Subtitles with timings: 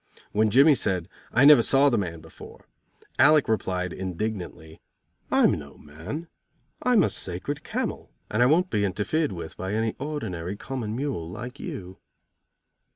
[0.31, 2.65] When Jimmy said: "I never saw the man before,"
[3.19, 4.81] Alec replied indignantly,
[5.29, 6.27] "I'm no man.
[6.81, 11.29] I'm a sacred camel, and I won't be interfered with by an ordinary, common mule,
[11.29, 11.99] like you."